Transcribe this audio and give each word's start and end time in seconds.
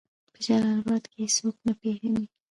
په 0.33 0.37
جلال 0.45 0.75
آباد 0.83 1.03
کې 1.11 1.19
يې 1.23 1.27
څوک 1.35 1.55
نه 1.67 1.73
پېژني 1.79 2.25